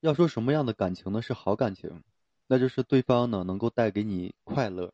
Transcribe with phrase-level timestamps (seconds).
[0.00, 2.02] 要说什么样的感情呢是好感情，
[2.46, 4.92] 那就是对方呢能够带给你快乐，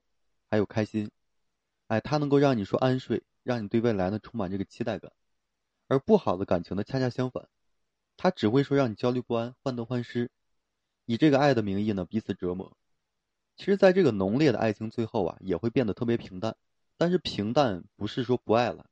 [0.51, 1.11] 还有开心，
[1.87, 5.13] 哎，他能够让你说安睡，让你对未来呢充满这个期待感。
[5.87, 7.49] 而不好的感情呢恰恰相反，
[8.17, 10.31] 他只会说让你焦虑不安、患得患失，
[11.05, 12.77] 以这个爱的名义呢彼此折磨。
[13.57, 16.57] 其实，在这个浓烈的爱情最后啊，也会变得特别平淡。
[16.99, 18.87] 但是平淡不是说不爱了，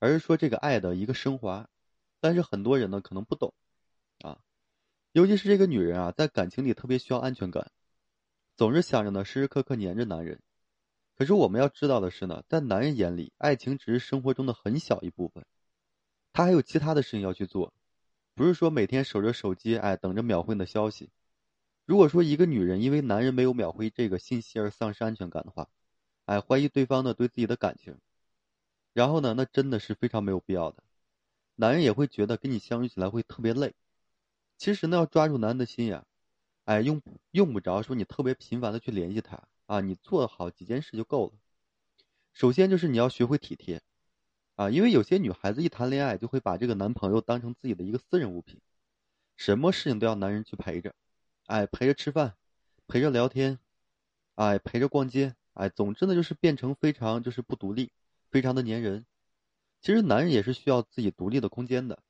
[0.00, 1.68] 而是说这个爱的一个升华。
[2.18, 3.54] 但是很多人呢可能不懂，
[5.16, 7.72] 尤其是这个女人啊，在感情里特别需要安全感，
[8.54, 10.38] 总是想着呢时时刻刻黏着男人。
[11.14, 15.46] 可是我们要知道的是呢，在男人眼里，爱情只是生活中的很小一部分，
[16.34, 17.72] 他还有其他的事情要去做，
[18.34, 21.08] 不是说每天守着手机，哎，等着秒回你的消息。
[21.86, 25.70] 如果说一个女人因为男人没有秒回这个信息而丧失安全感的话，
[26.26, 27.96] 哎，怀疑对方呢对自己的感情，
[28.92, 30.82] 然后呢，那真的是非常没有必要的。
[31.54, 33.72] 男人也会觉得跟你相处起来会特别累。
[34.58, 36.04] 其实呢，要抓住男人的心呀，
[36.64, 41.32] 哎，用用不着说你特别频繁的去联系他啊，你做好几件事就够了。
[42.32, 43.82] 首先就是你要学会体贴，
[44.54, 48.60] 啊，因为有些女孩子一谈恋爱就会把这个男朋友当成自己的一个私人物品，
[49.36, 50.94] 什么事情都要男人去陪着，
[51.46, 52.34] 哎，陪着吃饭，
[52.86, 53.58] 陪着聊天，
[54.34, 57.92] 哎，陪着逛街，哎，总之呢就是变成非常就是不独立，
[58.30, 59.06] 非常的粘人。
[59.82, 62.02] 其实男人也是需要自己独立的空间的。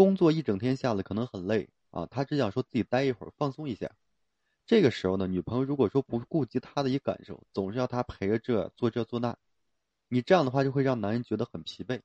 [0.00, 3.94] 工作一整天下来可能很累啊，他只想说自己待一会儿放松一下。
[4.64, 9.36] 这个时候呢，女朋友如果说不顾及他的一个感受，总是要他陪着这做这做那，
[10.08, 12.00] 你这样的话就会让男人觉得很疲惫，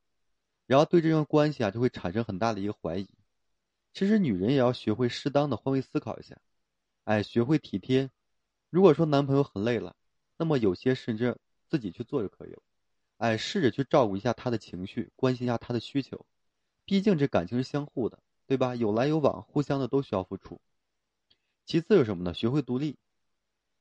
[0.65, 3.07] 然后对这段关系啊就会产生很大的一个怀疑。
[3.93, 6.35] 其实女人也要学会适当的换位思考一下，
[7.05, 8.11] 哎，学会体贴。
[8.69, 9.95] 如果说男朋友很累了，
[10.37, 11.37] 那么有些甚至
[11.69, 12.61] 自己去做就可以了，
[13.19, 16.25] 哎，试着去照顾一下他的情绪，关心一下他的需求。
[16.85, 18.75] 毕竟这感情是相互的，对吧？
[18.75, 20.61] 有来有往，互相的都需要付出。
[21.65, 22.33] 其次是什么呢？
[22.33, 22.97] 学会独立。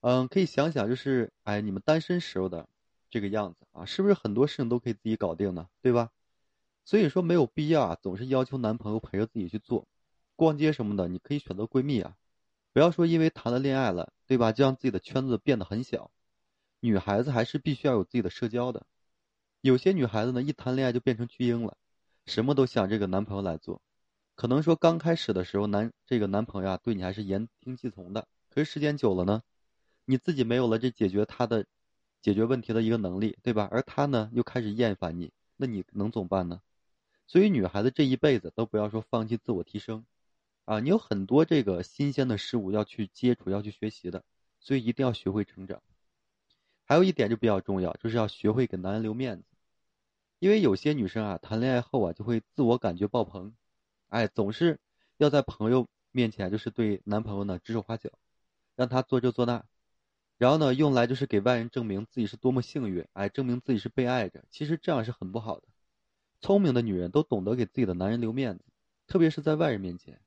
[0.01, 2.69] 嗯，可以想想，就是哎，你们单身时候的
[3.11, 5.69] 这个样子啊，是不是很多事情都可以自己搞定呢？
[5.81, 6.11] 对吧？
[6.85, 9.87] 所以说没有必要啊，总是要求男朋友陪着自己去做，
[10.37, 12.17] 逛街什么的，你可以选择闺蜜啊，
[12.73, 14.53] 不要说因为谈了恋爱了，对吧？
[14.53, 16.11] 就让自己的圈子变得很小。
[16.81, 18.87] 女孩子还是必须要有自己的社交的。
[19.63, 21.79] 有些女孩子呢，一谈恋爱就变成巨婴了。
[22.27, 23.81] 什么都想这个男朋友来做，
[24.35, 28.27] 可能说刚开始的时候，男这个男朋友啊对你还是言听计从的。
[28.49, 29.43] 可是时间久了呢，
[30.05, 31.67] 你自己没有了这解决他的
[32.23, 33.69] 解决问题的一个能力，对吧？
[33.71, 36.61] 而他呢又开始厌烦你，那你能怎么办呢？
[37.27, 40.05] 所以女孩子这一辈子都不要说放弃自我提升，
[40.65, 44.23] 啊，你有很多这个新鲜的事物要去接触，要去学习的，
[44.61, 45.83] 所以一定要学会成长。
[46.85, 49.54] 还有一点就比较重要，就是要学会给男人留面子。
[50.45, 53.55] 因为有些女生啊，谈恋爱后啊，就会自我感觉爆棚，
[54.11, 54.79] 哎，总是
[55.17, 58.11] 要在朋友面前就是对男朋友呢指手画脚，
[58.77, 59.65] 让他做这做那，
[60.37, 64.45] 然后呢用来就是给外人证明自己是多么幸运，哎，证明自己是被爱着。
[64.51, 65.67] 其实这样是很不好的。
[66.43, 68.65] 聪明的女人都懂得给自己的男人留面子，
[69.07, 70.21] 特别是在外人面前，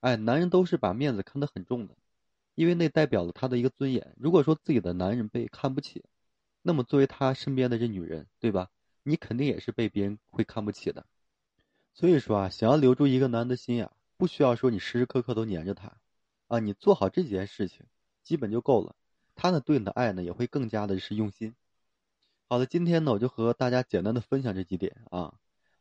[0.00, 1.94] 哎，男人都是把面子看得很重的，
[2.56, 4.16] 因为那代表了他的一个尊严。
[4.18, 6.04] 如果说自己的男人被看不起，
[6.60, 8.68] 那么作为他身边的这女人，对吧？
[9.02, 11.06] 你肯定也是被别人会看不起的，
[11.94, 15.96] 所以说啊，想要留住一个男人的心呀，不需要说你时时刻刻都黏着他，
[16.48, 17.86] 啊，你做好这几件事情，
[18.22, 18.94] 基本就够了。
[19.34, 21.54] 他呢对你的爱呢也会更加的是用心。
[22.46, 25.34] 好的，今天呢我就和大家简单的分享这几点啊，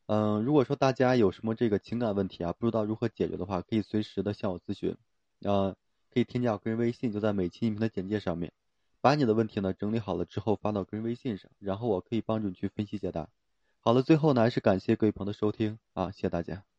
[0.05, 4.95] 嗯，如果说大家有什么这个情感问题啊，不知道如何解决的话，可以随时的向我咨询，
[5.43, 5.75] 啊，
[6.13, 8.53] 可以添加我个人微信，就在每期音频的简介上面。
[9.01, 13.29] 把你的问题呢整理好了之后发到个人微信上，然后我可以帮助你去分析解答。
[13.79, 16.69] 好了，最后呢还是感谢各位朋友的收听啊，谢谢大家。